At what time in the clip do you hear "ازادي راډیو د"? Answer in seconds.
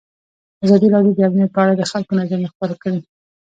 0.65-1.19